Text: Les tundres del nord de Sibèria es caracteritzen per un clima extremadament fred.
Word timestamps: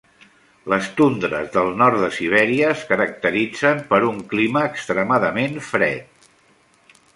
Les 0.71 0.85
tundres 1.01 1.51
del 1.57 1.69
nord 1.81 2.01
de 2.05 2.09
Sibèria 2.15 2.71
es 2.77 2.81
caracteritzen 2.93 3.85
per 3.93 4.01
un 4.09 4.19
clima 4.33 4.67
extremadament 4.73 5.63
fred. 5.71 6.29